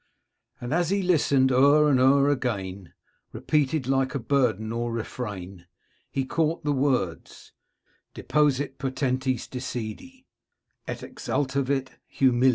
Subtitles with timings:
[0.59, 2.93] And, as he listened, o'er and o'er again
[3.33, 5.67] Repeated, like a burden or refrain,
[6.09, 7.51] He caught the words:
[7.83, 10.25] * Deposuit potentes De sede,
[10.87, 12.49] et exaltavit humiles.'